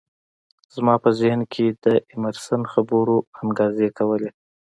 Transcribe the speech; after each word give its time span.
زما 0.75 0.95
په 1.03 1.09
ذهن 1.19 1.41
کې 1.53 1.65
د 1.83 1.85
ایمرسن 2.11 2.61
خبرو 2.73 3.17
انګازې 3.41 3.87
کولې 3.97 4.29